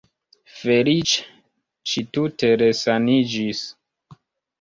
Feliĉe 0.59 1.19
ŝi 1.91 2.03
tute 2.17 2.49
resaniĝis. 2.63 3.61